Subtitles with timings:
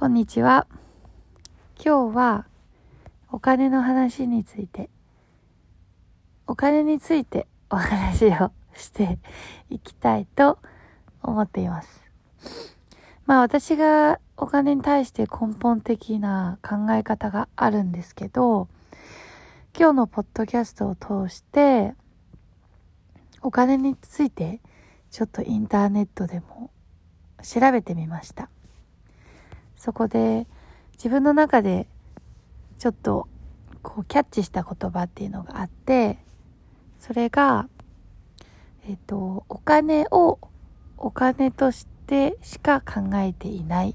[0.00, 0.66] こんにちは。
[1.76, 2.46] 今日は
[3.30, 4.88] お金の話について、
[6.46, 9.18] お金についてお話をして
[9.68, 10.58] いきたいと
[11.22, 12.02] 思っています。
[13.26, 18.68] まあ私がお金に対して根本的な考え方があるんですけど、
[19.78, 21.92] 今日のポッドキャストを通して
[23.42, 24.62] お金について
[25.10, 26.70] ちょっとインターネットでも
[27.42, 28.48] 調べてみました。
[29.80, 30.46] そこで
[30.92, 31.88] 自分の中で
[32.78, 33.28] ちょっと
[33.82, 36.18] こうキャッチした言葉っていうのがあって
[36.98, 37.66] それが
[38.86, 40.38] えっ、とお金を
[40.98, 43.94] お金としてしか考えていないっ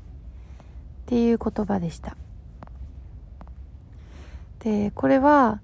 [1.06, 2.18] ていう言葉でした。
[4.60, 5.62] でこれは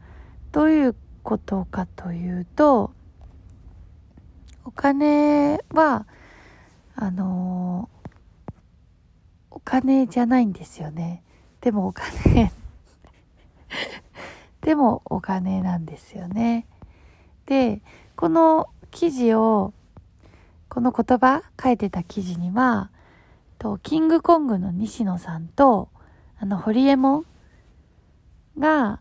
[0.52, 2.92] どういうことかというと
[4.66, 6.06] お金は
[6.96, 8.01] あのー
[9.52, 11.24] お金じゃないんですよね。
[11.60, 12.52] でもお金
[14.62, 16.66] でもお金なんですよね。
[17.46, 17.82] で、
[18.16, 19.74] この記事を、
[20.70, 22.90] この言葉書いてた記事には、
[23.60, 25.90] とキングコングの西野さんと、
[26.40, 27.26] あの、ホリエモン
[28.58, 29.00] が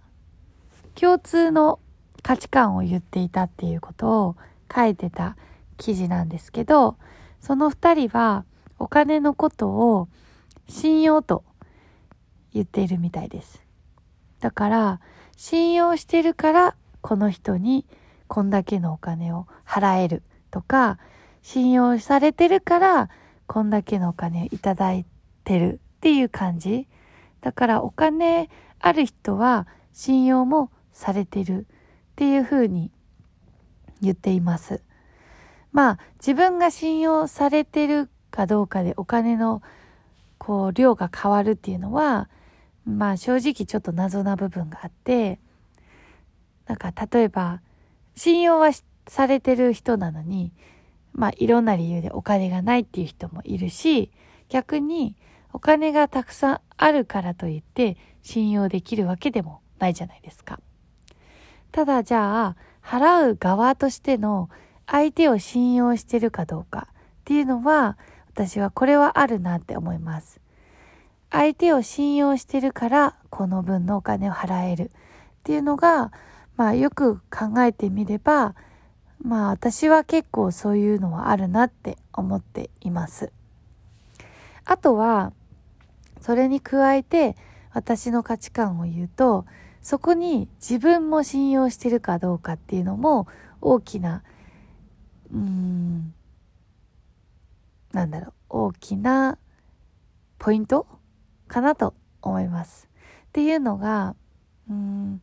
[0.94, 1.78] 共通の
[2.22, 4.37] 価値観を言っていたっていうことを
[4.75, 5.37] 書いてた
[5.77, 6.97] 記事なんですけど、
[7.41, 8.44] その二人は
[8.78, 10.09] お金のことを
[10.71, 11.45] 信用と
[12.53, 13.63] 言っているみたいです。
[14.41, 15.01] だから、
[15.37, 17.87] 信用してるから、この人に
[18.29, 20.99] こんだけのお金を払えるとか、
[21.43, 23.11] 信用されてるから、
[23.47, 25.05] こんだけのお金をいただい
[25.45, 26.87] てるっていう感じ。
[27.41, 28.49] だからお金
[28.79, 31.67] ある人は信用もされてる
[32.13, 32.91] っていうふうに
[34.01, 34.83] 言っています。
[35.73, 39.63] まあ自分が信用されてるかどうかでお金の
[40.50, 42.28] こう量が変わるっていうのは
[42.84, 45.38] まあ正直ちょっと謎な部分があって
[46.66, 47.61] なんか例えば
[48.16, 48.72] 信用は
[49.06, 50.50] されてる人なのに
[51.12, 54.10] まあいろんな理由でお金がないっていう人もいるし
[54.49, 55.15] 逆に
[55.53, 60.59] お金がたくさんあるからといって信用できるわけでもないじゃないですか。
[61.71, 64.50] ただじゃあ払う側としての
[64.84, 66.94] 相手を信用してるかどうかっ
[67.27, 67.97] ていうのは
[68.41, 70.41] 私はこれはあるなって思います。
[71.31, 74.89] 相手を信用してるからこの分のお金を払えるっ
[75.45, 76.11] ていうのが、
[76.56, 78.55] まあよく考えてみれば、
[79.23, 83.31] まあ私は結構そういうのはあるなって思っています。
[84.65, 85.34] あとは、
[86.22, 87.37] それに加えて
[87.75, 89.45] 私の価値観を言うと、
[89.83, 93.27] そこに自分も信用してるかどうかっていうのも
[93.61, 94.22] 大きな、
[95.31, 96.15] うーん、
[97.93, 99.39] なんだろう、大きな
[100.39, 100.87] ポイント
[101.49, 102.89] かなと思います。
[103.28, 104.15] っていうのが、
[104.69, 105.21] うん、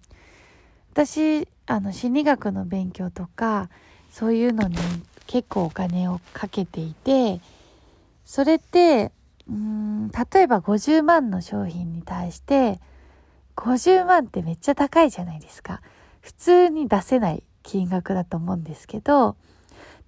[0.92, 3.70] 私、あの、心理学の勉強とか、
[4.10, 4.78] そういうのに
[5.28, 7.40] 結構お金をかけていて、
[8.26, 9.12] それって、
[9.50, 12.80] うん、例えば50万の商品に対して、
[13.56, 15.82] 50万ってめっちゃ高いじゃないですか。
[16.22, 19.36] 普通に出せない金額だと思うんですけど、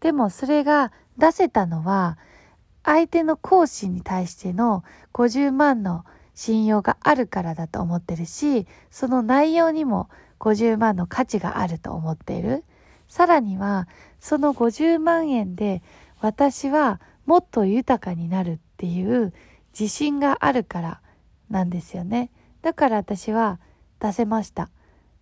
[0.01, 2.17] でもそれが出せたのは、
[2.83, 4.83] 相手の講師に対しての
[5.13, 10.09] 50万の信用があるからだと思ってるし、その内容にも
[10.39, 12.63] 50万の価値があると思っている。
[13.07, 13.87] さらには、
[14.19, 15.81] その50万円で
[16.19, 19.33] 私はもっと豊かになるっていう
[19.77, 21.01] 自信があるから
[21.49, 22.31] なんですよね。
[22.61, 23.59] だから私は
[23.99, 24.69] 出せました。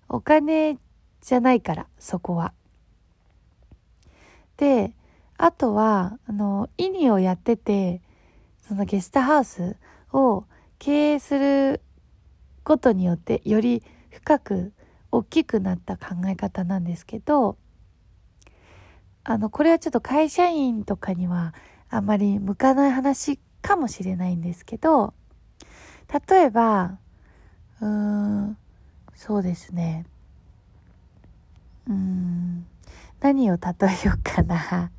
[0.09, 0.77] お金
[1.21, 2.53] じゃないから、そこは。
[4.57, 4.93] で、
[5.37, 8.01] あとは、あの、イニをやってて、
[8.67, 9.77] そのゲストハウス
[10.11, 10.45] を
[10.79, 11.81] 経営する
[12.63, 13.81] ことによってより
[14.11, 14.73] 深く
[15.09, 17.57] 大きくなった考え方なんですけど
[19.23, 21.53] あのこれはちょっと会社員とかには
[21.89, 25.13] あんまり向かない話かもしれないんですけど
[26.29, 26.97] 例えば
[27.81, 28.57] うーん
[29.15, 30.05] そうですね。
[31.87, 32.65] うーん
[33.19, 33.73] 何を例
[34.03, 34.91] えようかな。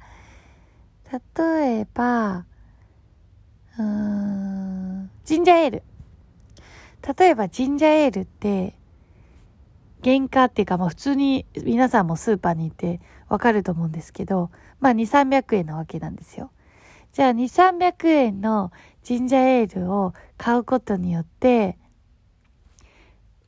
[1.11, 2.45] 例えば
[3.79, 5.83] うーんジンジャーエール
[7.19, 8.75] 例えばジンジャーエールって
[10.05, 14.51] 原価っていうか、まあ普通に皆さんもスーパーに行ってわかると思うんですけど、
[14.81, 16.51] まあ2、300円なわけなんですよ。
[17.13, 18.71] じゃあ2、300円の
[19.03, 21.79] ジンジャーエールを買うことによって、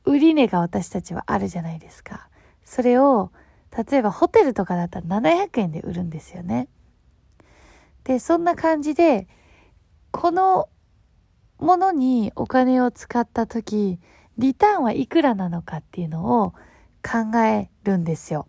[0.03, 2.27] 売値が私たちはあるじゃないですか。
[2.65, 3.31] それを、
[3.89, 6.67] 例えばホテルとかだったら700円で売るんですよね。
[8.03, 9.27] で、そんな感じで、
[10.11, 10.69] この
[11.59, 13.99] ものにお金を使った時、
[14.37, 16.53] リターンはいくらなのかっていうのを
[17.03, 18.47] 考えるんですよ。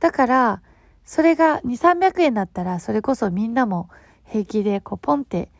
[0.00, 0.62] だから、
[1.04, 3.88] それが2、300円だったら、それこそみんなも
[4.24, 5.50] 平気でこうポンって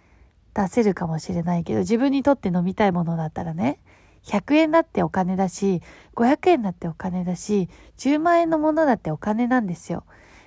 [0.55, 3.81] 出せるかもしれないけど、自分にとって飲みたいものだったらね、
[4.25, 5.83] 100円だってお金だし、
[6.15, 7.69] 500円だってお金だし、
[7.99, 10.05] 10万円のものだってお金なんですよ。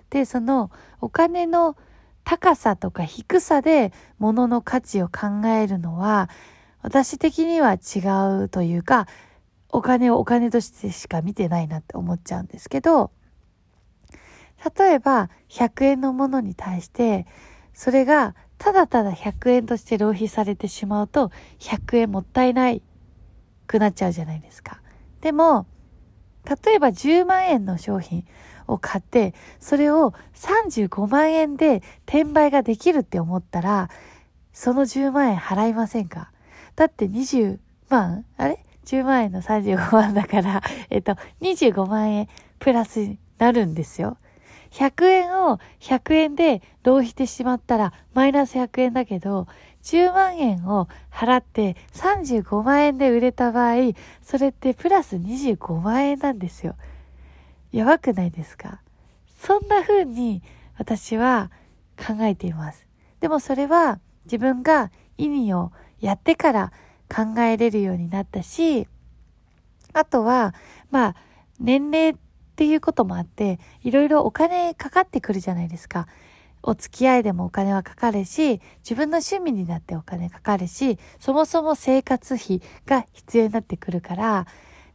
[0.09, 0.71] で、その
[1.01, 1.75] お金の
[2.25, 6.29] 高さとか低さで物の価値を考えるのは、
[6.81, 9.07] 私的には違うというか、
[9.69, 13.11] お金をお金としてしか見てないなって思っちゃうんですけど、
[14.77, 17.27] 例えば100円のものに対して、
[17.73, 22.81] それがただただ100円として浪費されてしまうと、100円もったいない
[23.67, 24.81] くなっちゃうじゃないですか。
[25.21, 25.67] でも、
[26.45, 28.25] 例えば10万円の商品
[28.67, 33.89] を買って、それを35万円で転売ができるって思ったら、
[34.53, 36.31] その10万円払いませんか？
[36.75, 37.59] だって20
[37.89, 42.27] 万あれ ?10 万円の35万だから、 えっと、25万円
[42.59, 44.17] プラスになるんですよ。
[44.71, 49.47] 100円を100円で浪費してしまったらマイナス100円だけど、
[49.83, 56.75] 10万円を払って35万円で売れた場合、それってプラス25万円なんですよ。
[57.75, 58.79] やばくないですか？
[59.37, 60.41] そんな風に
[60.77, 61.51] 私は
[61.97, 62.87] 考えています。
[63.19, 66.71] でもそれは自分が意味をやってから
[67.13, 68.87] 考えれるようになったし、
[69.91, 70.55] あとは、
[70.89, 71.15] まあ、
[71.59, 72.15] 年齢っ
[72.55, 76.07] ていうこともあって、いろいろお金かかってくるじゃないですか。
[76.63, 84.47] お付き合いでもお金はかかるし、自分の趣味になってお金かかるし、そもそも生活費が必要になってくるから、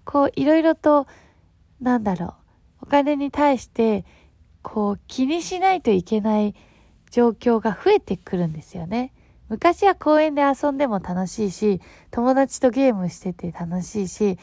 [0.05, 1.07] こういろいろと、
[1.81, 2.35] なんだろう、
[2.91, 4.05] 金に対して、
[4.63, 6.55] こう気にしないといけない
[7.11, 9.15] 状況が増えてくるんですよね。
[9.49, 14.39] 昔は公園で遊んでも楽しいし、友達とゲームしてて楽しいし、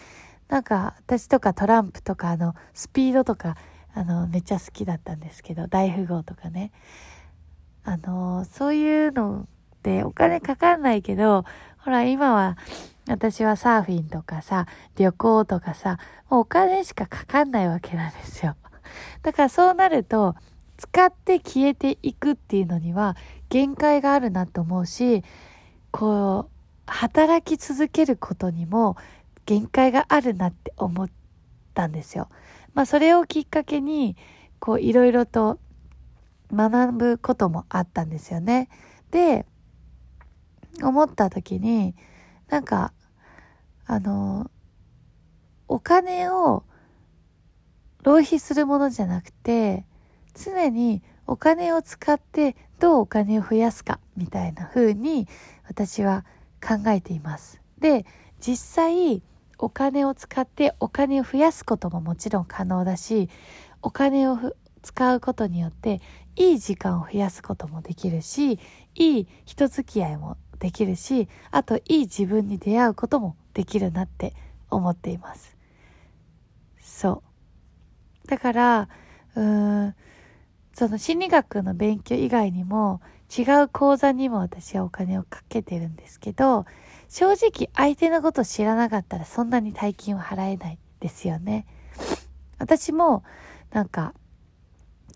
[0.49, 3.57] なんか私とかトランプとかあのスピードとか
[3.94, 6.71] あのめっちゃ好きだったんですけど、大富豪とかね。
[7.83, 9.47] あの、そういうの
[9.77, 11.45] ってお金かかんないけど、
[11.77, 12.57] ほら今は
[13.07, 14.68] 私はサーフィンとかさ、
[14.98, 15.98] 旅行とかさ、
[16.30, 18.56] もうお金しかかかんないわけなんですよ。
[19.24, 20.36] だからそうなると、
[20.77, 23.15] 使って消えていくっていうのには
[23.50, 25.24] 限界があるなと思うし、
[25.92, 26.51] こう、
[26.86, 28.95] 働き続けることにも
[29.45, 31.09] 限界があるなって思っ
[31.73, 32.30] たんですよ。
[32.73, 34.16] まあそれをきっかけに、
[34.59, 35.59] こういろいろと
[36.54, 38.69] 学ぶこともあったんですよね。
[39.11, 39.45] で、
[40.81, 41.95] 思った時に、
[42.49, 42.94] なんか、
[43.87, 44.51] あの、
[45.67, 46.63] お金を
[48.03, 49.85] 浪費するものじゃなくて、
[50.35, 55.27] 常にお金を使ってどうお金を増やすかみたいな風に
[55.67, 56.25] 私は
[56.61, 57.61] 考えています。
[57.79, 58.06] で、
[58.39, 59.23] 実際
[59.57, 63.29] お金を使ってお金を増やすことももちろん可能だし、
[63.81, 64.37] お金を
[64.81, 66.01] 使うことによって
[66.35, 68.59] いい時間を増やすこともできるし
[68.95, 74.33] いい人付き合いもできるしあといい自分に出会うこともできるなって
[74.69, 75.57] 思っています。
[76.80, 77.23] そ
[78.26, 78.28] う。
[78.28, 78.90] だから
[79.35, 79.95] うーん
[80.73, 83.02] その心理学の勉強以外にも
[83.35, 86.66] 違う講座にも私はお金をかけてるんですけど
[87.09, 91.66] 正直相手のこと知らなかったらそんなに大金は払えないですよね。
[92.59, 93.23] 私も
[93.71, 94.14] なんか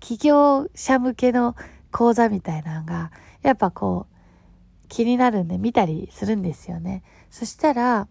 [0.02, 1.56] 企業者向けの
[1.92, 3.12] 講座みたいなのが、
[3.44, 4.16] やっぱこう、
[4.90, 7.04] 気になるんで見たりするんですよね。
[7.30, 8.08] そしたら、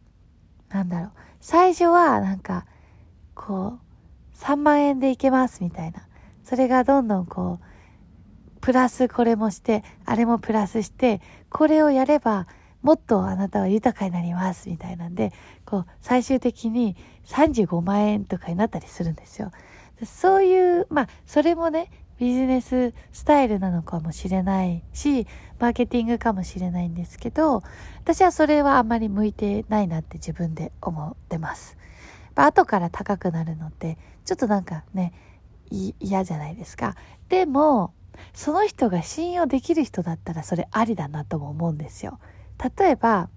[0.71, 1.11] なんだろう、
[1.41, 2.67] 最初はなんか、
[3.35, 3.79] こ
[4.35, 6.07] う、3万円でいけますみたいな。
[6.45, 12.47] それがどんどんこう、プラスこれもして、あれもプラスして、これをやれば
[12.83, 15.33] もっとあなたは豊かになりますみたいなんで、
[15.65, 16.97] こう、最終的に
[17.27, 19.51] 35万円とかになったりするんですよ。
[20.05, 25.27] そういう、まあ、それもね、ビジネススタイルなのかもしれないし、
[25.59, 27.63] マーケティングかもしれないんですけど、
[28.03, 31.79] 私はそれはあんまり向いてないなって自分で思ってます。
[32.35, 33.97] 後から高くなるのって、
[34.27, 35.15] ちょっとなんかね、
[35.71, 36.95] 嫌じゃないですか。
[37.31, 37.95] でも、
[38.35, 42.21] その人が信用できる人だったらそれありだなとも思うんですよ。
[42.79, 43.31] 例えば、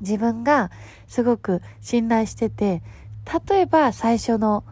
[0.00, 0.70] 自分が
[1.06, 2.82] すごく信頼してて、
[3.46, 4.64] 例えば最初の、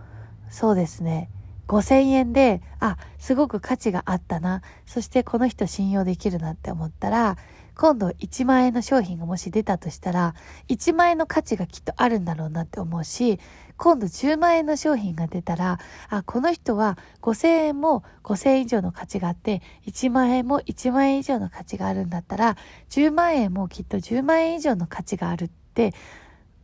[0.49, 1.29] そうですね、
[1.71, 4.61] 5000円で、あ、すごく価値があったな。
[4.87, 7.37] そしてこの人信用できるなって思ったら、
[7.77, 10.35] 今度1万円の商品がもし出たとしたら、
[10.69, 13.39] 1万円の価値がきっとあるんだろうなって思うし、
[13.77, 22.57] 今度10万円の商品が出たら、あ、この人は5000円も5000円以上の価値があって、1万円も1万円以上の価値があるんだったら、
[22.89, 25.95] 10万円もきっと10万円以上の価値があるって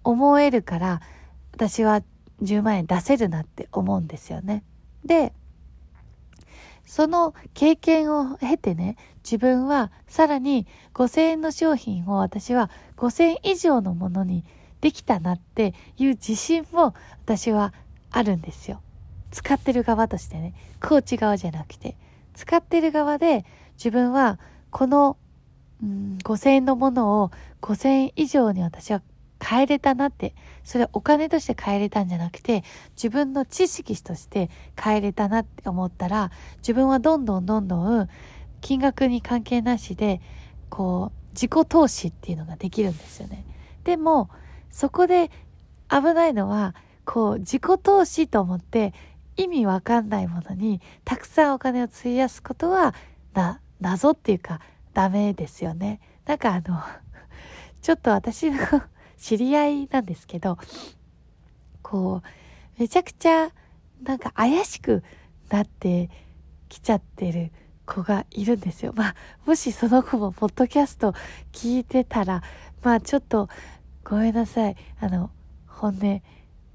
[0.03, 1.01] 思えるから、
[1.53, 2.03] 私は
[2.43, 4.65] 10万円出せるなって思うんですよね。
[5.07, 5.33] で、
[6.85, 14.45] その経験を経てね、自分はさらに5000円の商品を私は5000以上のものに
[14.81, 16.95] できたなっていう自信も
[17.25, 17.75] 私は
[18.11, 18.81] あるんですよ。
[19.33, 21.97] 使ってる側としてね、コーチ側じゃなくて、
[22.35, 23.45] 使ってる側で
[23.77, 24.39] 自分は
[24.71, 25.17] この、
[25.83, 29.03] 5000円のものを5000円以上に私は
[29.43, 32.65] 変えれたなって、それはお金として変えれたんじゃなくて、
[32.97, 34.51] 自分の知識として
[34.81, 38.09] 変えれたなって思ったら、自分はどんどんどんどん
[38.61, 40.21] 金額に関係なしで、
[40.71, 43.45] こう、自己投資っていうのができるんですよね。
[43.85, 44.31] でも、
[44.71, 45.31] そこで
[45.89, 46.75] 危ないのは、
[47.05, 48.95] こう、自己投資と思って
[49.37, 52.95] 意味わかんないものにたくさんお金を費やすことは、
[53.35, 54.61] な、謎っていうか
[54.95, 56.01] ダメですよね。
[56.25, 56.83] なんかあの、
[57.83, 58.59] ちょっと私の
[59.19, 60.59] 知り合いなんですけど、
[61.83, 63.51] こう、めちゃくちゃ、
[64.03, 65.03] なんか怪しく
[65.49, 66.11] なって
[66.69, 67.51] きちゃってる
[67.87, 68.93] 子がいるんですよ。
[68.95, 69.15] まあ、
[69.47, 71.15] もしその子もポッドキャスト
[71.53, 72.43] 聞いてたら、
[72.83, 73.49] まあちょっと
[74.05, 74.77] ごめんなさい。
[75.01, 75.31] あの、
[75.67, 76.23] 本音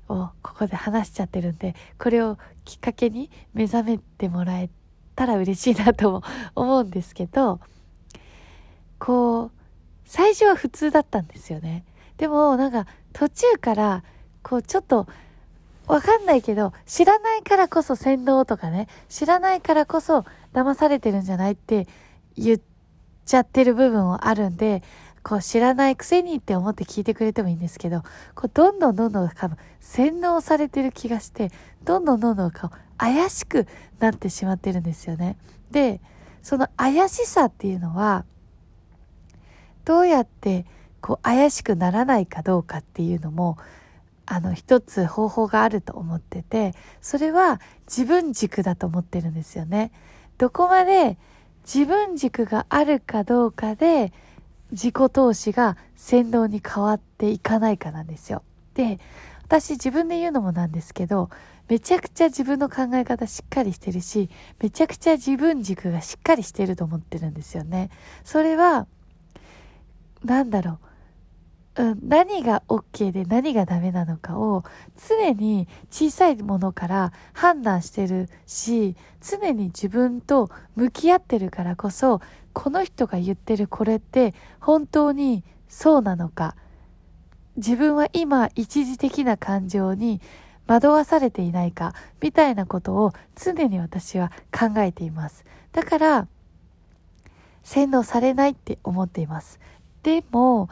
[0.10, 4.70] をここで話しちゃってるんで、これをきっかけに目覚めてもらえ
[5.16, 6.24] たら嬉しいなとも
[6.56, 7.60] 思うんですけど、
[9.00, 9.52] こう、
[10.06, 11.86] 最初は普通だったんですよね。
[12.22, 14.04] でもなんか途中から
[14.44, 15.08] こうちょっと
[15.88, 20.24] わかんないけど知らないからこそ洗脳とかね知らないからこそ
[20.54, 21.88] 騙されてるんじゃないって
[22.38, 22.60] 言っ
[23.26, 24.84] ちゃってる部分はあるんで
[25.24, 28.04] こう知らないくせにって思って聞いてくれてもいいんですけど
[28.36, 31.50] こうどんどんどんどん多分洗脳されてる気がして
[31.86, 33.66] どんどんどんどんこう怪しく
[34.00, 35.38] なってしまってるんですよね。
[35.72, 36.00] で
[36.44, 38.26] その怪しさっていうのは
[39.86, 40.68] どうやって
[41.02, 43.58] こう怪しくならないかどうかっていうのも
[44.26, 49.92] あの一つ方法があると思っててそれは自分軸だと思ってるんですよね。
[50.38, 51.18] どこまで
[51.64, 54.14] 自分軸があるかどうかで
[54.72, 58.44] 自己投資が洗脳に変わっていかないかなんですよ。
[58.74, 59.00] で
[59.44, 61.30] 私自分で言うのもなんですけど
[61.68, 64.30] めちゃくちゃ自分の考え方しっかりしてるし
[64.60, 67.90] めちゃくちゃ自分軸がしっかりしてると思ってるんですよね。
[68.24, 68.88] それは
[70.24, 70.91] なんだろう
[71.76, 74.64] うん、何が OK で何がダメなのかを
[75.08, 82.20] 常に小さいものから判断してるし常に自分と向き合ってるからこそ
[82.52, 86.56] この人が言ってるこれって本当にそうなのか。
[87.58, 90.22] 自分は今一時的な感情に
[90.68, 95.46] 惑わされていないかみたいなことを常に私は考えています。
[95.74, 96.28] だから
[97.64, 99.60] 洗脳されないって思っています。
[100.04, 100.70] でも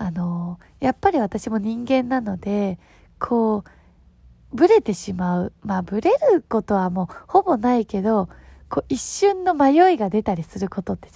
[0.00, 2.78] あの、やっぱり私も人間なので、
[3.18, 5.52] こう、ブレてしまう。
[5.62, 8.30] まあ、ブレることはもうほぼないけど、
[8.70, 11.08] こう一瞬の迷いが出たりすることって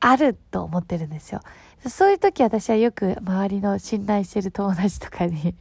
[0.00, 1.42] あると思ってるんですよ。
[1.86, 5.54] そういう時私はよく周りの信頼してる友達とかに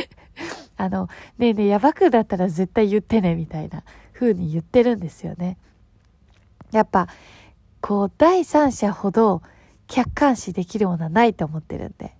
[0.76, 5.56] あの、ねえねえ、やばくだったら絶対言ってね、みたいな風に言ってるんですよね。
[6.72, 7.08] やっぱ、
[7.80, 9.40] こう、第三者ほど
[9.86, 12.14] 客観視できるものはないと思ってるんで。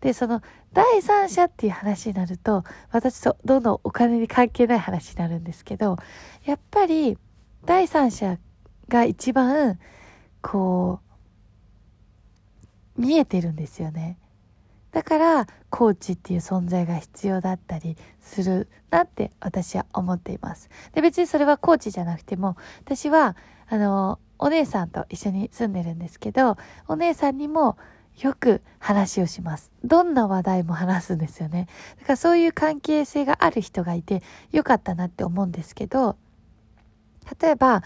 [0.00, 0.42] で、その
[0.72, 5.96] 第三者っていう話になると、私とどんどんお金に関係ない話になるんですけど、
[6.44, 7.16] やっぱり
[7.64, 8.38] 第三者
[8.88, 9.78] が一番、
[10.40, 11.00] こ
[12.98, 14.18] う、見えてるんですよね。
[14.90, 20.68] だから、コーチっていう存在が必要だったりするなって私は思っています。
[20.92, 23.36] で、別にそれはコーチじゃなくても、私は、
[23.68, 26.56] あの、お姉さんと一緒に住んでるんですけど、
[26.88, 27.78] お姉さんにも
[28.20, 29.70] よく話をします。
[29.84, 31.68] どんな話題も話すんですよね。
[32.00, 34.20] だからそういう関係性がある人がいて
[34.50, 36.16] よかったなって思うんですけど、
[37.40, 37.84] 例えば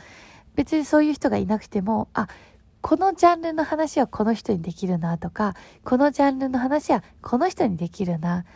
[0.54, 2.26] 別にそういう人がいなくても、あ、
[2.80, 8.46] このジャンルの話はこの人にできるなとか、このジャンルの話はこの人にできるな。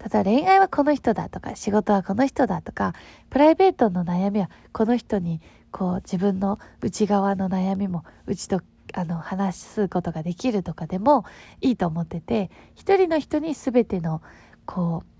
[0.00, 2.94] 例えば恋愛はこの人だとか、仕事はこの人だとか、
[3.28, 5.42] プライベートの悩みはこの人に、
[5.72, 8.60] こう自分の内側の悩みもうちと
[8.94, 11.24] あの話すことができるとかでも
[11.60, 14.22] いいと思ってて一人の人に全ての
[14.66, 15.12] こう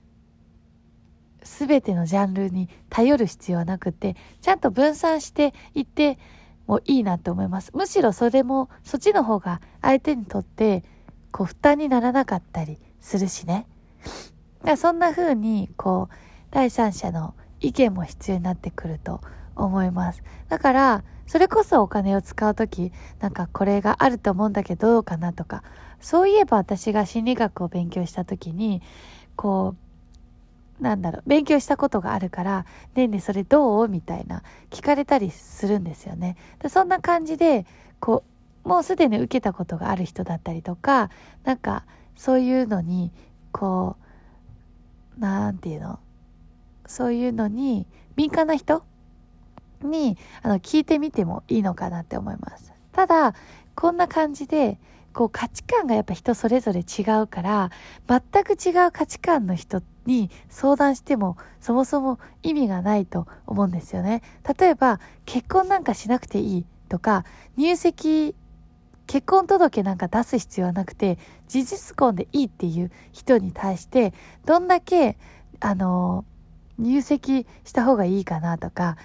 [1.45, 6.19] 全てのジャンルに頼る必要はなくてちゃんと分散していって
[6.67, 7.73] もいいなと思います。
[7.75, 10.85] むしろそれもそっちの方が相手にとって
[11.33, 13.67] こう負担にならなかったりするしね。
[14.61, 16.15] だからそんな風にこう
[16.51, 19.21] 第三者の意見も必要になってくると
[19.57, 25.63] 思いますだからそれこそお金を使う時なんかこれがあると思うんだけどどうかなとか
[26.01, 28.83] そういえば私が心理学を勉強した時に
[29.37, 29.77] こ
[30.81, 32.67] うなんだろう勉強したことがあるから
[32.97, 36.37] 「ねえねえそれどう?」みたいな聞かれたりするんですよね。
[36.59, 37.67] でそんな感じで
[38.01, 38.25] こ
[38.65, 41.11] うもうすでに受けたことがある人だったりとか
[41.45, 41.85] なんか
[42.17, 43.13] そういうのに
[43.53, 43.97] こ
[45.17, 46.01] うなんていうの？
[46.87, 48.83] そういうのに敏感な人
[49.87, 52.73] にあの聞いてみてもいいのかなって思います。
[52.93, 53.35] ただ
[53.75, 54.79] こんな感じで
[55.13, 57.71] こう価値観がやっぱ人それぞれ違うから
[58.07, 64.23] 全く違う価値観の人に相談してもそもそも意味がないと思うんですよね。
[64.59, 67.25] 例えば結婚なんかしなくていいとか
[67.57, 68.35] 入籍
[69.07, 74.15] 結婚届なんか出す必要はなくて事実婚でいいっていう人に対して
[74.47, 75.19] どんだけ
[75.61, 76.25] あの
[76.79, 78.97] 入籍した方がいいかなとか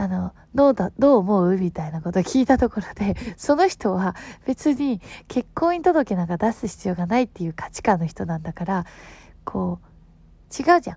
[0.00, 1.58] あの、どうだ、どう思う？
[1.58, 4.16] みたいなことを聞いたところで、 その人は
[4.46, 8.86] 別に結婚姻届なんか出す必要がないっていう価値観の人なんだから、
[9.44, 10.96] こう、違うじゃん。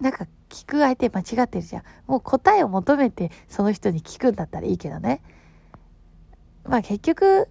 [0.00, 1.82] なんか聞く相手間違ってるじゃん。
[2.06, 5.20] もう答えを求めてその人に聞くんだったらいいけどね。
[6.64, 7.50] まあ結局、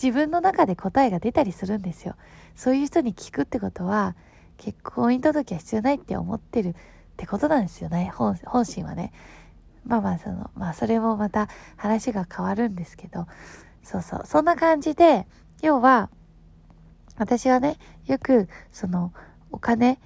[0.00, 2.14] 自分の中で答えが出たりするんですよ。
[2.54, 4.14] そういう人に聞くってことは、
[4.56, 6.76] 結婚姻届は必要ないって思ってる
[7.20, 8.10] ってことなんですよね。
[8.14, 9.12] 本心はね。
[9.84, 13.26] まあまあそのまあそれもまた話が変わるんですけど。
[13.82, 14.22] そうそう。
[14.24, 15.26] そんな感じで
[15.60, 16.08] 要は
[17.18, 19.12] 私はねよくその
[19.52, 20.00] お金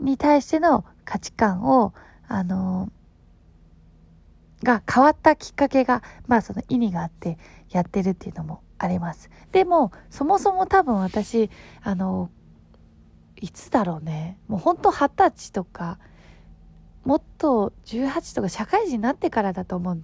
[0.00, 1.92] に対しての価値観を
[2.28, 2.92] あの
[4.62, 7.38] が変わったきっかけがまあその意味があって
[7.70, 9.30] やってるっていうのもあります。
[9.50, 11.50] でもそもそも多分私
[11.82, 12.30] あの
[13.40, 14.38] いつだろうね。
[14.48, 15.98] もうほんと二十歳とか
[17.04, 20.02] もっと18とか社会人になってからだと思う。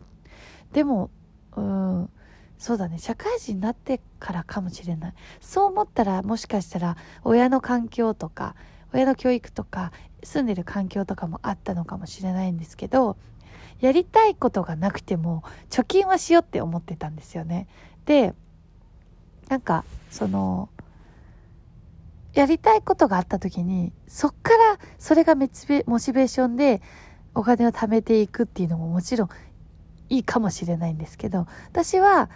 [0.73, 1.11] でも
[1.57, 2.11] うん
[2.59, 2.99] そうだね。
[2.99, 5.15] 社会人になってからかもしれない。
[5.41, 8.55] そう思ったらもしかしたら親の環境とか
[8.93, 9.93] 親の教育とか
[10.23, 13.17] 住んでる環境とかもあったのかもしれないんですけど
[13.81, 17.67] やりたいことがなくても貯金はしようって思ってたんですよね。
[18.07, 18.35] で
[19.49, 20.71] なんかその
[22.35, 26.83] やりたいことがあった時に、そっからそれがモチベーションで
[27.35, 29.29] お金を貯めていくっていうのももちろん
[30.09, 32.29] いいかもしれないんですけど、私は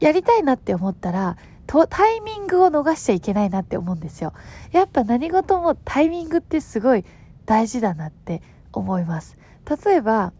[0.00, 4.32] やりたいなって思ったら、タイミングを逃しちゃいけないなって思うんですよ。
[4.70, 7.04] やっぱ何事もタイミングってすごい
[7.44, 9.36] 大事だなって思います。
[9.84, 10.32] 例えば、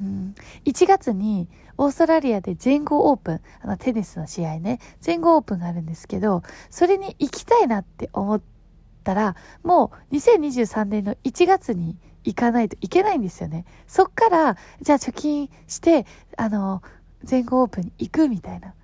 [0.00, 0.34] うん、
[0.64, 8.42] 1月にオーストラリアで全豪オープン、あのテニスの試合ね、全豪オープンがあるんですけど、それに行きたいなって思っ
[9.02, 13.64] たら、もう2023年の1月に行かないといけないんですよね。
[13.86, 16.06] そっから、じゃあ貯金して、
[16.36, 16.82] あの、
[17.22, 18.74] 全豪オープンに行くみたいな。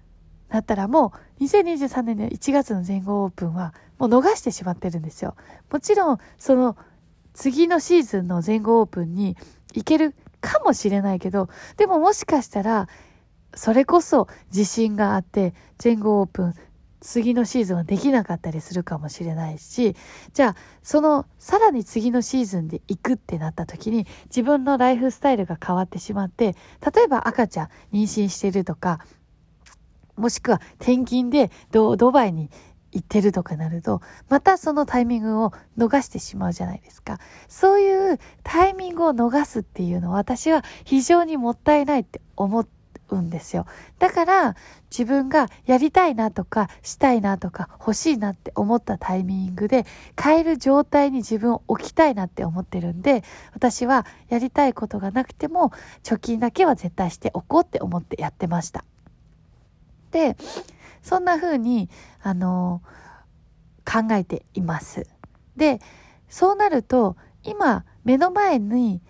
[0.50, 5.36] なったらもう2023年の1月の全豪オープンはもう逃してしまってるんですよ。
[5.70, 6.76] もちろんその
[7.32, 9.36] 次のシーズンの全豪オープンに
[9.72, 12.88] 行けるかもしれないけど、でももしかしたら、
[13.54, 16.54] それこそ自信があって、全豪オープン、
[17.00, 19.96] 次のシーズンはできなかったりするかもしれないし、
[20.34, 26.54] じゃあ、その、さらに次のシーズンで行くってなった時に、自分のライフスタイルが変わってしまって、
[26.94, 29.00] 例えば赤ちゃん妊娠してるとか、
[30.16, 32.50] もしくは転勤でドバイに
[32.92, 37.18] 行ってるとかなると、またそのタイミングを逃してしまうじゃないですか。
[37.48, 42.66] そういうタイミングを逃すっていうのは私は非常にもったいないって思
[43.10, 43.66] うんですよ。
[43.98, 44.56] だから
[44.90, 49.86] 自分がやりたいなとかしたいなとか欲しいなって思ったタイミングで
[50.20, 53.22] 変える状態に自分を置きたいなって思ってるんで
[53.54, 55.72] 私はやりたいことがなくても
[56.02, 58.84] 貯金だけは絶対しておこうって思ってやってました。
[60.10, 60.36] で、
[61.02, 61.88] そんな風に、
[62.22, 62.82] あの、
[63.84, 65.06] 考えています。
[65.56, 65.80] で、
[66.28, 69.02] そうなると、今、目の前に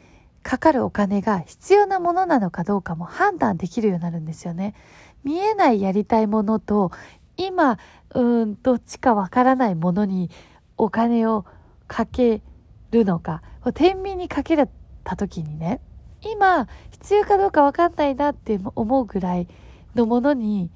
[0.43, 4.75] かかるお金が必要なものなのかどうかも判断できるようになるんですよね。
[5.23, 6.93] 見えないやりたいものと、
[7.37, 7.79] 今、
[8.15, 10.31] うん、どっちかわからないものに
[10.77, 11.45] お金を
[11.87, 12.43] かけ
[12.91, 13.43] るのか。
[13.75, 15.81] 天秤にかけた時にね、
[16.23, 19.49] 今、必要かどうかわかんないなって思うぐらい
[19.95, 20.71] のものに、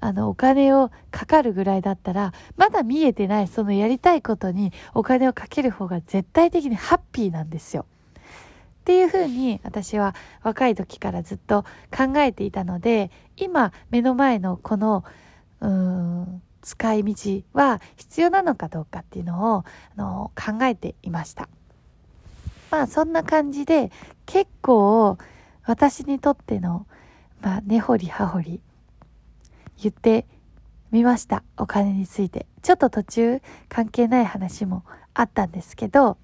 [0.00, 7.86] あの、お金をかかるぐらいだったら、まだ見えてないそのやりたいことにお金をかける方が絶対的にハッピーなんですよ。
[8.80, 15.04] っていうふうに私は若い時からずっと考えていたので、今目の前のこの、
[15.60, 19.64] うーん、使い道は必要なのかどうかっていうのをあ
[19.96, 21.48] の考えていました。
[22.70, 23.90] まあそんな感じで
[24.24, 25.16] 結構
[25.64, 26.86] 私にとっての、
[27.40, 28.60] まあ、根掘り葉掘り
[29.82, 30.26] 言って
[30.90, 31.42] みました。
[31.56, 32.46] お金について。
[32.62, 34.84] ちょっと途中関係ない話も
[35.14, 36.18] あったんですけど、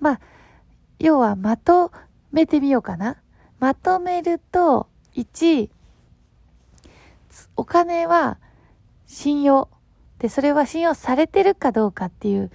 [0.00, 0.20] まあ
[0.98, 1.92] 要はまと
[2.32, 3.16] めてみようかな。
[3.58, 5.70] まとめると、1、
[7.56, 8.38] お金は
[9.06, 9.68] 信用。
[10.18, 12.50] で、それは信用されてるかどうかっていう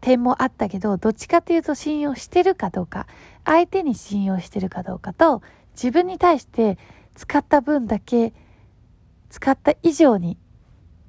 [0.00, 3.06] 点もあったけど、どっちかっていうと信用してるかどうか、
[3.44, 5.42] 相手に信用してるかどうかと、
[5.72, 6.78] 自分に対して
[7.14, 8.32] 使った分だけ、
[9.34, 10.38] 使った以上に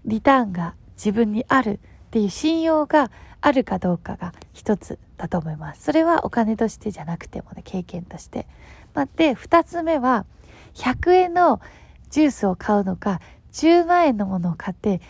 [0.04, 5.84] リターンが自分にあるっていう信用があるかどうかが一つだと思います。
[5.84, 8.48] それはお金としてじゃなくてもね、経験として。
[8.96, 10.26] まあ、で、二つ目は、
[10.74, 11.62] 100円の
[12.10, 15.02] ジュースを買うのか、10万円のものを買って、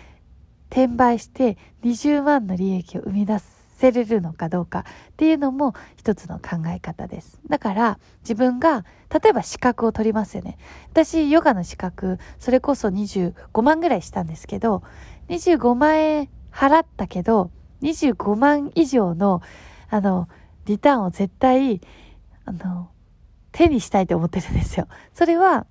[0.70, 4.84] 転売して20万の利益を生み出すせれるのかどうかっ
[5.18, 7.40] ていうのも一つの考え方です。
[7.48, 10.58] だから自分が例えば資格を取りますよね。
[10.92, 14.84] 私ヨガの資格それこそ25万ぐらいしたんですけど
[15.30, 19.42] 25万円払ったけど25万以上の、
[19.90, 20.28] あの、
[20.66, 21.82] リターンを絶対、
[22.46, 22.90] あの、
[23.52, 24.88] 手にしたいと思ってるんですよ。
[25.14, 25.66] それは、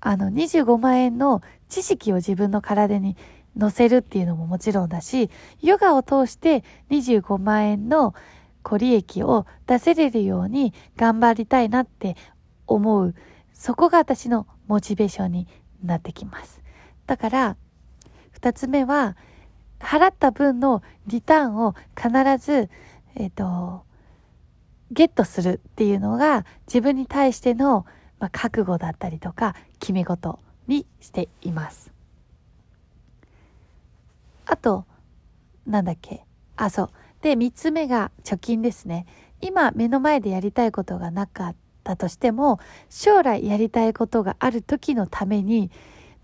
[0.00, 3.16] あの、25万円の知識を自分の体に
[3.56, 8.14] 乗せるっていうのももちろんだし、ヨガを通して25万円の
[8.62, 12.16] こう利益を出せれるように頑張りたいなって
[12.66, 13.14] 思う。
[13.52, 15.48] そこが私のモチベーションに
[15.84, 16.60] なってきます。
[17.06, 17.56] だから、
[18.32, 19.16] 二つ目は、
[19.78, 22.70] 払った分のリターンを必ず、
[23.14, 23.84] えっ、ー、と、
[24.90, 27.86] ゲットするっていうのが自分に対しての、
[28.18, 30.38] まあ、覚悟だったりとか決め事
[30.68, 31.93] にしています。
[34.46, 34.84] あと、
[35.66, 36.24] なんだっけ？
[36.56, 36.90] あ、そう。
[37.22, 39.06] で、三つ目が貯金ですね。
[39.40, 45.70] 今目の前でやりたいことがなかったとしても、将来やりたいことがある時のために、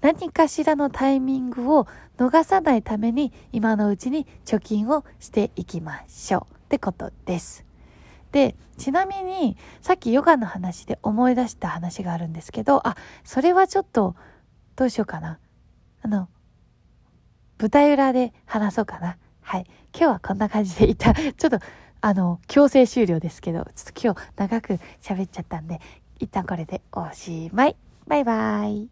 [0.00, 7.66] 何かしらのタイミングを逃さないために今のうちに貯金をしていきましょうってことです。
[8.32, 14.16] で、ちなみにさっきヨガの話で思い出した話があるんですけど、あ、それはちょっと
[14.76, 15.38] どうしようかな。
[16.00, 16.28] あの、
[17.60, 19.18] 舞台裏で話そうかな。
[19.42, 19.66] はい。
[19.92, 21.12] 今日はこんな感じでいた。
[21.14, 21.58] ちょっと、
[22.00, 25.78] あの、強制終了ですけど、ちょっと今日長く喋っちゃったんで、
[26.18, 27.76] 一旦これでおしまい。
[28.06, 28.88] バイバイ。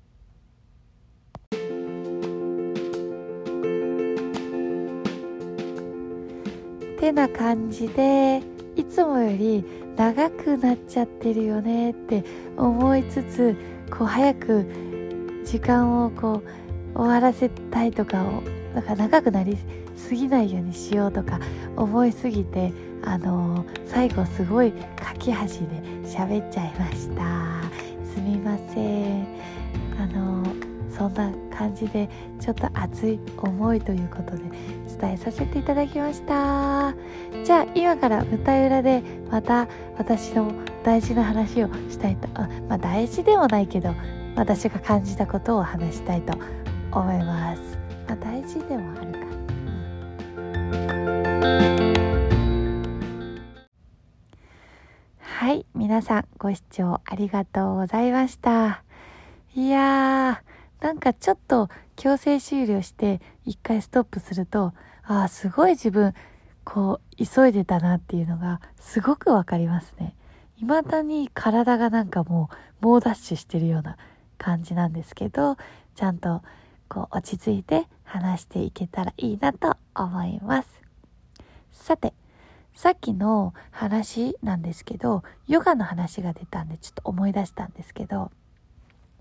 [7.01, 8.43] てな感じで
[8.75, 9.65] いつもより
[9.97, 12.25] 長くなっちゃってるよねって
[12.57, 13.57] 思いつつ
[13.89, 14.67] こう早く
[15.45, 18.43] 時間をこう終わらせたいとかを
[18.75, 19.57] なんか長くなり
[19.97, 21.41] すぎないようにしようとか
[21.77, 22.73] 思いすぎて
[23.05, 24.73] あのー、最後すごい
[25.13, 25.67] 書き端で
[26.05, 27.63] 喋っちゃいました。
[28.15, 29.27] すみません。
[29.99, 32.09] あのー、そんな感じで
[32.41, 34.43] ちょっと熱い思いということで
[35.01, 36.95] 伝えさせていただきました。
[37.45, 40.53] じゃあ今から舞台裏でまた私の
[40.85, 43.95] 大事な話をしたいとあまあ大事でもないけど
[44.37, 46.39] 私が感じたことを話したいと
[46.93, 47.79] 思います。
[48.09, 49.19] まあ大事でもあるか、
[55.21, 58.83] はい皆さんご視聴ありがとうございました。
[59.55, 64.73] いやーなんかちょっと強制終了して一回ストップすると、
[65.03, 66.15] ああ、すごい自分、
[66.65, 70.15] こう、急いでたなっていうのがすごくわかりますね。
[70.57, 72.51] 未だに体がなんかも
[72.83, 73.97] う猛ダッシュしてるような
[74.37, 75.57] 感じなんですけど、
[75.97, 76.43] ちゃんと
[76.89, 80.69] こう落ち着いて話していけたらいいなと思います。
[81.71, 82.15] さて、
[82.75, 88.31] さっきの話なんですけど、ヨガの話が出たんでちょっと思い出したんですけど、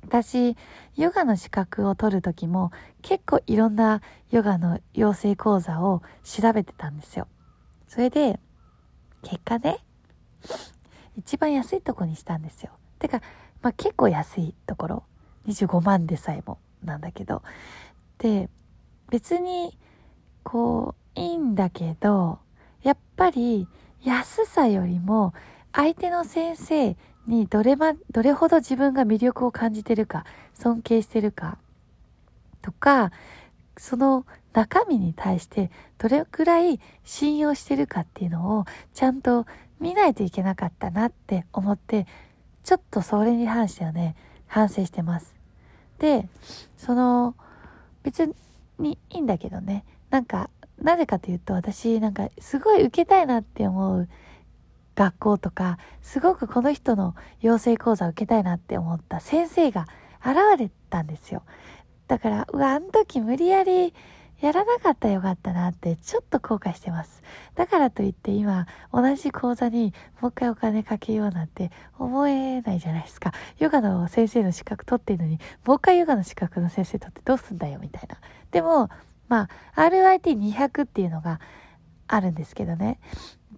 [0.03, 0.55] 私、
[0.95, 4.01] ヨガの資格を取る時も結構いろんな
[4.31, 7.27] ヨガの養成講座を調べてたんですよ。
[7.87, 8.39] それで、
[9.23, 9.79] 結果ね、
[11.17, 12.71] 一番安いとこにしたんですよ。
[12.99, 13.21] てか、
[13.61, 15.03] まあ、結構安いところ。
[15.47, 17.43] 25万でさえもなんだけど。
[18.17, 18.49] で、
[19.11, 19.77] 別に、
[20.43, 22.39] こう、いいんだけど、
[22.81, 23.67] やっぱり
[24.03, 25.33] 安さよりも
[25.73, 26.95] 相手の先生
[27.27, 31.57] にどれま、どれほど自分が魅力を感じてるか、尊敬してるか、
[32.61, 33.11] とか、
[33.77, 35.69] その中身に対して
[35.99, 39.45] どれくらい信用してるかっていうのをちゃんと
[39.79, 42.07] 見ないといけなかったなって思って、
[42.63, 44.15] ちょっとそれに関してはね、
[44.47, 45.36] 反省してます。
[45.99, 46.27] で、
[46.77, 47.35] その、
[48.03, 48.31] 別
[48.79, 50.49] にいいんだけどね、なんか、
[50.81, 54.07] なぜかというと私なんかすごい受けたいなって思う
[54.95, 59.87] 学校とか、すごくこの人の養成講座を受けたいなって思った先生が
[60.21, 61.43] 現れたんですよ。
[62.07, 63.93] だから、うわ、あの時無理やり
[64.39, 67.23] やらなかったらよかったなってちょっと後悔してます。
[67.55, 73.31] だからといって今、同じ講座にもう一回お金かけようなんて思えないじゃないですか。
[73.57, 78.17] ヨガの先生の資格取ってるのに、もう一回ヨガの資格の先生取ってどうすんだよみたいな。
[78.51, 78.89] でも、
[79.27, 81.39] まあ、RIT200 っていうのが
[82.07, 82.99] あるんですけどね。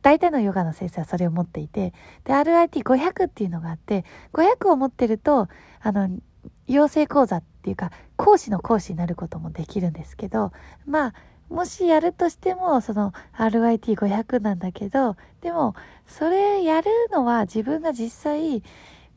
[0.02, 5.50] 大体のヨガの先生はそれを持っていて、で、RIT500 っていうのがあって、500を持ってると、
[5.82, 6.10] あの、
[6.68, 10.52] 養成講座ってていうか、講師の講師になることもできるんですけど、
[10.88, 11.14] まあ、
[11.50, 15.76] もしやるとしても、その RIT500 なんだけど、でも、
[16.08, 18.64] それやるのは自分が実際、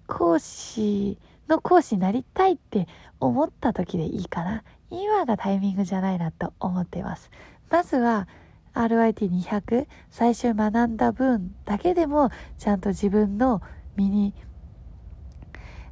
[0.07, 2.87] 講師の講師になりたいって
[3.21, 4.65] 思った時でいいかな。
[4.91, 7.31] 今がタイミングじゃないなと思っています。
[7.71, 8.29] まずは、
[8.75, 13.61] RIT200 最初学んだ分だけでもちゃんと自分の
[13.97, 14.35] 身に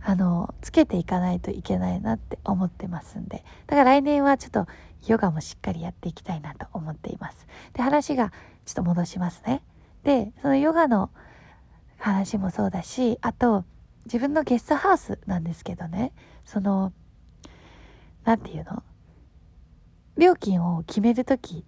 [0.02, 3.44] あのつけていかないといけないなって思ってますんで。
[3.66, 4.66] だから来年はちょっと
[5.06, 7.46] ヨガもしっかりやっていきたいなと思っています。
[7.74, 8.32] で話が
[8.64, 9.62] ちょっと戻しますね。
[10.04, 11.10] でそのヨガの
[11.98, 13.64] 話もそうだしあと
[14.06, 16.12] 自分のゲストハウスなんですけどね。
[16.44, 16.92] その
[18.24, 18.82] 何て言うの？
[20.16, 21.64] 料金を決める時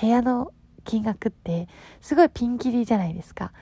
[0.00, 0.52] 部屋の
[0.84, 1.68] 金額って
[2.00, 3.52] すごいピンキリじゃないですか。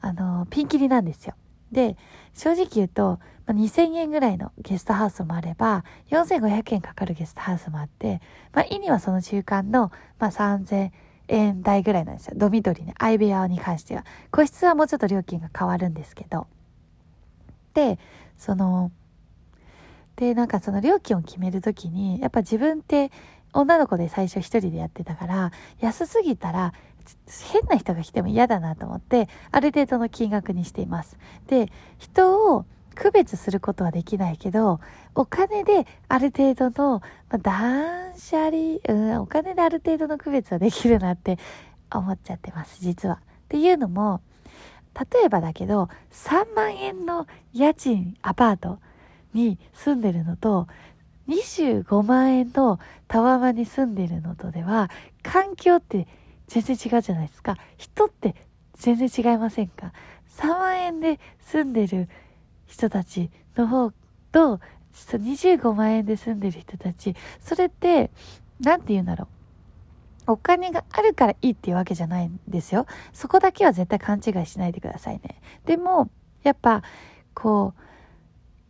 [0.00, 1.34] あの、ピンキリなんですよ。
[1.72, 1.96] で、
[2.34, 8.20] 正直言うと、2000円ぐらいのゲストハウスもあれば、4500円かかるゲストハウスもあって、
[8.52, 10.90] まあ、意にはその中間の、まあ、3000
[11.28, 12.34] 円台ぐらいなんですよ。
[12.36, 14.04] ドミトリーね、相部屋に関しては。
[14.30, 16.46] 個室はもうちょっと料金が変わるんですけど。
[17.74, 17.98] で、
[18.36, 18.90] その、
[20.16, 23.12] で、なんかその料金を決めるときに、やっぱ自分って
[23.52, 26.72] 女の子で最初一人でやってたから、安すぎたら、
[27.52, 31.16] 変な人が来ても嫌だなと思って、ある程度の金額にしています。
[31.46, 34.80] で、人を区別することはできないけど、
[35.14, 41.38] お金である程度の、まあ、断捨離、うん、お金である程度の区別はできるなって
[41.92, 43.16] 思っちゃってます、実は。
[43.16, 44.20] っていうのも、
[44.94, 48.78] 例えばだけど、3万円の家賃アパート
[49.34, 50.66] に住んでるのと、
[51.28, 54.90] 25万円のタワマンに住んでるのとでは、
[55.22, 56.08] 環境って
[56.46, 57.56] 全然違うじゃないですか。
[57.76, 58.34] 人って
[58.74, 59.92] 全然違いませんか
[60.28, 62.08] ?3 万円で住んでる
[62.66, 63.92] 人たちの方
[64.32, 64.60] と、
[64.92, 68.10] 25万円で住んでる人たち、それって、
[68.60, 69.28] なんて言うんだろう。
[70.32, 72.86] お金があるからいいっていうわけじゃないんですよ。
[73.12, 75.40] そこだけは絶対勘違いしないでくださいね。
[75.66, 76.10] でも、
[76.42, 76.82] やっぱ、
[77.32, 77.74] こ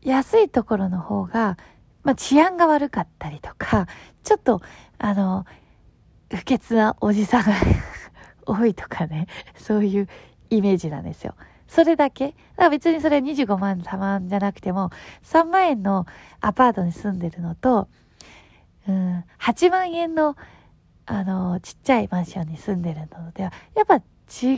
[0.04, 1.56] う、安いところの方が
[2.06, 3.88] まあ、治安が悪かったりとか、
[4.22, 4.62] ちょっと、
[4.96, 5.44] あの、
[6.30, 7.52] 不潔なおじさんが
[8.46, 10.08] 多いとかね、 そういう
[10.50, 11.34] イメージなんですよ。
[11.68, 12.28] それだけ？
[12.28, 14.90] だから別にそれは25万、3万じゃなくても、
[15.24, 16.06] 3万円の
[16.40, 17.88] アパートに住んでるのと、
[18.88, 20.36] うん、8万円の、
[21.06, 24.54] あの、ちっちゃいマンションに住んでるのでは、やっぱ違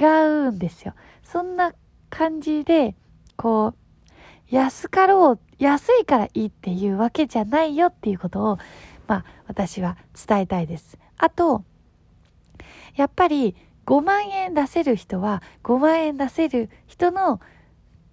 [0.48, 0.94] うんですよ。
[1.22, 1.72] そんな
[2.11, 2.94] 感じで、
[3.37, 8.59] こう、安かろう、安いからいいっていうわけじゃないよっていうことを、
[9.07, 10.98] まあ私は伝えたいです。
[11.18, 11.64] あと、
[12.96, 13.54] やっぱり
[13.87, 17.40] 5万円出せる人は5万円出せる人の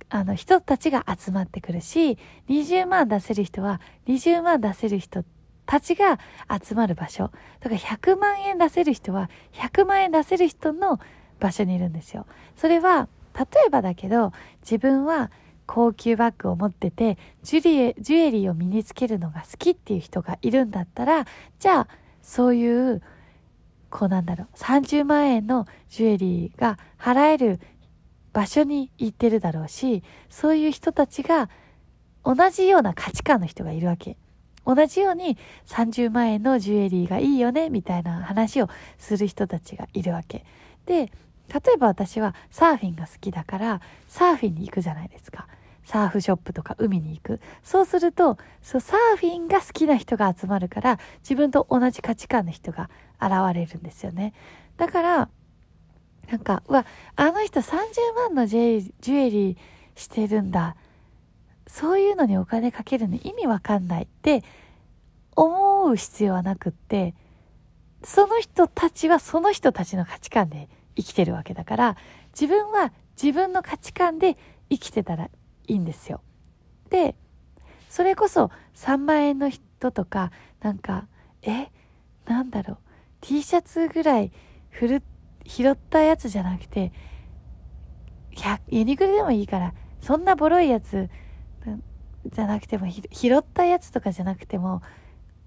[0.08, 5.26] あの人たちが集まってくるし、20万出せる人は20万出せる人
[5.66, 6.20] たちが
[6.64, 7.32] 集まる場所。
[7.60, 11.00] だから100万円出せる人は100万円出せる人の
[11.40, 12.28] 場所にいるんですよ。
[12.56, 15.32] それは、例えばだけど、自分は
[15.66, 21.26] 高級バッグを持っててジュリエジュエリーを身につけるのが好きっていう人がいるんだったら
[21.60, 21.88] じゃあ
[22.26, 23.02] そういう
[23.92, 27.60] こうなんだろう30万円のジュエリーが払える
[28.34, 31.50] 場所に行ってるだろうしそういう人たちが
[32.26, 34.18] 同じような価値観の人がいるわけ。
[34.66, 40.44] 同じように30万円のジュエリーがいいよねみたいな話をする人たちがいるわけ。
[40.88, 41.12] で、
[41.54, 45.48] 例えば私はサーフィンが好きだからサーフィンに行くじゃないですか。
[45.86, 47.40] サーフショップとか海に行く。
[47.64, 52.90] そうすると、そうサーフィンが好きな人が集まるから自分と同じ価値観の人が
[53.22, 54.34] 現れるんですよね。
[54.78, 55.30] だから、
[56.30, 57.78] なんか、わ、あの人30
[58.16, 59.58] 万のジュエリー
[59.96, 60.76] してるんだ。
[61.68, 64.44] そういうのにお金かけるの意味わかんないって
[65.36, 67.14] 思う必要はなくって、
[68.04, 71.98] その人たちはその人たちの価値観で生きてるわけだから、
[72.34, 74.38] 自分は自分の価値観で
[74.70, 75.30] 生きてたら
[75.68, 76.22] いいんですよ。
[76.90, 77.16] で、
[77.90, 81.08] それこそ3万円の人とか、なんか、
[81.42, 81.68] え、
[82.26, 82.78] なんだろう、
[83.22, 84.32] T シャツぐらい
[84.70, 85.04] ふる、
[85.46, 86.92] 拾ったやつじゃなくて、
[88.70, 91.10] ユニクロでもいいから、そんなボロいやつ、
[92.32, 94.82] じゃなくても拾ったやつとかじゃなくても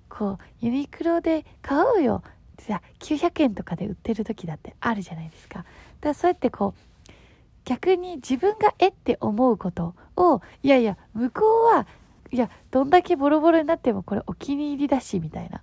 [0.09, 2.23] こうユニクロで買おうよ
[2.57, 5.59] じゃ900円とかで売ってる時だってあるじゃないですか。
[5.59, 5.69] だか
[6.03, 6.81] らそうやってこう
[7.69, 11.87] 逆に自分がえって思うことをいやいや向こうは
[12.31, 15.63] いやどんだけボロボロになってもこれお気に入りだしみたいな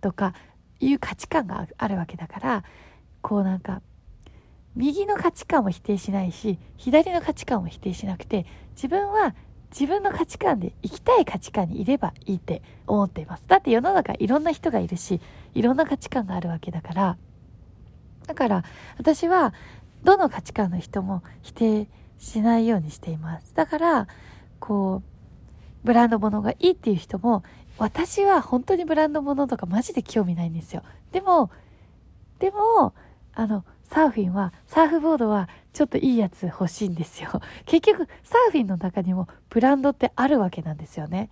[0.00, 0.32] とか
[0.80, 2.64] いう価値観があるわけだから
[3.20, 3.82] こうなんか
[4.76, 9.34] 右の価値観も否定しないし左の価値観も否定しなくて自分は
[9.72, 13.44] 自分の価値観で生きたい価値観にいればいいって思っています。
[13.46, 15.18] だって世の中いろんな人がいるし、
[15.54, 17.16] いろんな価値観があるわけだから、
[18.26, 18.64] だから
[18.98, 19.54] 私は
[20.04, 21.88] どの価値観の人も否定
[22.18, 23.54] しないようにしています。
[23.54, 24.08] だから、
[24.60, 27.42] こう、ブランド物がいいっていう人も、
[27.78, 30.82] 私は本当にブランド物とかマジで興味ないんですよ。
[31.10, 31.50] でも、
[32.38, 32.94] でも、
[33.34, 37.30] あの、サーフィンは、サーフボードはちょっといいやつ欲しいんですよ。
[37.66, 41.30] 結局、サーフィンの中にもブランドってあるわけなんですよね。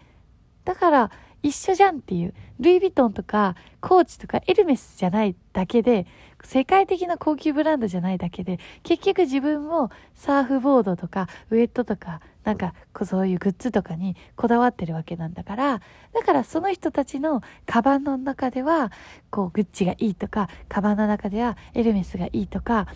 [0.64, 1.10] だから、
[1.42, 6.06] 一緒じゃんっていう、ルイ・ヴィトンとか、コーチとかエルメスじゃないだけで、
[6.42, 12.74] 世界的な高級ブランドじゃないだけで、結局自分もサーフボードとか、ウエットとか、なんか、
[13.04, 15.80] そういうグッズとかにこだわってるわけなんだから、
[16.12, 18.90] だからその人たちのカバンの中では、
[19.30, 22.86] こう、グッチがいいとか、カバンの中ではエルメスがいいとか、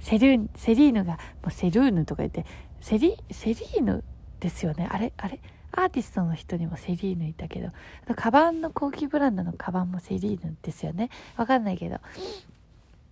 [0.00, 2.46] セルセリーヌが、もうセルーヌとか言って、
[2.80, 4.04] セリ、セリーヌ
[4.40, 4.88] ですよね？
[4.90, 5.12] あれ？
[5.16, 5.40] あれ？
[5.72, 7.68] アーティストの人にもセリーヌいたけど、
[8.16, 11.10] カバンの高級ブランドのカバンもセリーヌですよね？
[11.36, 11.98] わかんないけど。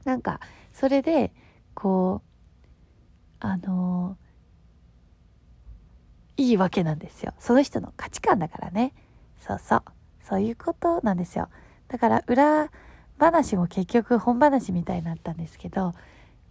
[0.06, 0.40] なんか、
[0.72, 1.32] それで、
[1.74, 7.34] こう、あのー、いいわけなんですよ。
[7.40, 8.94] その人の価値観だからね。
[9.40, 9.82] そうそう。
[10.22, 11.48] そういうことなんですよ。
[11.88, 12.70] だから、裏
[13.18, 15.92] 話も結局本話みたいになったんですけど、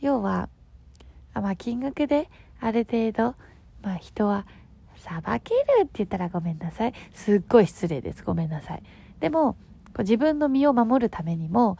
[0.02, 0.50] 要は、
[1.34, 3.36] あまあ、金額である程度、
[3.82, 4.46] まあ、人は
[4.98, 6.94] さばけるって言ったらごめんなさい。
[7.14, 8.24] すっごい失礼です。
[8.24, 8.84] ごめんなさい。
[9.22, 9.56] でも、
[10.00, 11.78] 自分の身を守るためにも、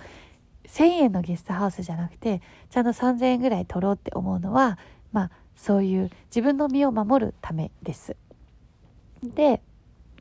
[0.68, 4.78] 1000円のゲストハウスじゃなくて、ちゃんと3000円ぐらい取ろうって思うのは、
[5.12, 8.16] まあ、そういう自分の身を守るためです。
[9.24, 9.62] で、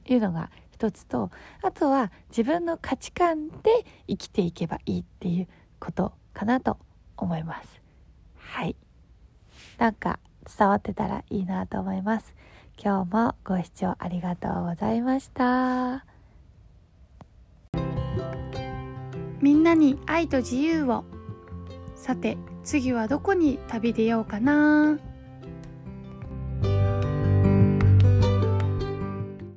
[0.06, 1.30] いうのが一つと、
[1.62, 3.54] あとは自分の価値観で
[4.08, 5.48] 生きていけばいいっていう
[5.80, 6.78] ことかなと
[7.16, 7.80] 思います。
[8.36, 8.76] はい。
[9.78, 10.18] なんか
[10.58, 12.34] 伝わってたらいいなと思います。
[12.82, 16.13] 今日もご視聴ありがとうございました
[19.44, 21.04] みんなに愛と自由を。
[21.96, 24.98] さて次はどこに旅出ようかな。